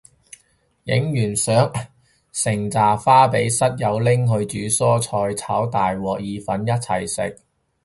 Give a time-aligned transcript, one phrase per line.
[0.85, 1.71] 影完相
[2.31, 7.39] 成紮花俾室友拎去煮蔬菜炒大鑊意粉一齊食